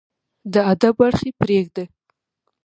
د 0.53 0.55
ادب 0.71 0.95
اړخ 1.05 1.21
يې 1.27 1.31
پرېږده 1.39 1.83